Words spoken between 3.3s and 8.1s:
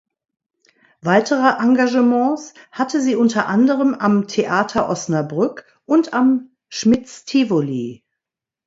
anderem am Theater Osnabrück und am Schmidts Tivoli.